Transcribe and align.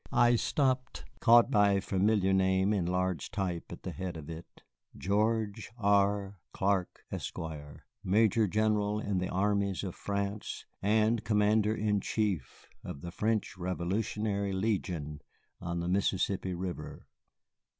I 0.11 0.35
stopped, 0.35 1.05
caught 1.19 1.51
by 1.51 1.73
a 1.73 1.79
familiar 1.81 2.33
name 2.33 2.73
in 2.73 2.87
large 2.87 3.29
type 3.29 3.71
at 3.71 3.83
the 3.83 3.91
head 3.91 4.17
of 4.17 4.31
it. 4.31 4.63
"GEORGE 4.97 5.69
R. 5.77 6.39
CLARK, 6.53 7.03
ESQUIRE, 7.11 7.85
"MAJOR 8.03 8.47
GENERAL 8.47 8.99
IN 8.99 9.19
THE 9.19 9.29
ARMIES 9.29 9.83
OF 9.83 9.93
FRANCE 9.93 10.65
AND 10.81 11.23
COMMANDER 11.23 11.75
IN 11.75 11.99
CHIEF 12.01 12.67
OF 12.83 13.01
THE 13.01 13.11
FRENCH 13.11 13.57
REVOLUTIONARY 13.59 14.53
LEGION 14.53 15.21
ON 15.61 15.81
THE 15.81 15.87
MISSISSIPPI 15.87 16.55
RIVER. 16.55 17.05